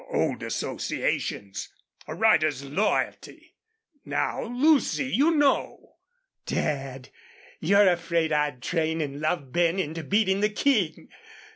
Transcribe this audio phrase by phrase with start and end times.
[0.09, 1.69] Old associations...
[2.07, 3.53] a rider's loyalty...
[4.03, 5.97] now, Lucy, you know"
[6.47, 7.09] "Dad,
[7.59, 11.09] you're afraid I'd train and love Ben into beating the King.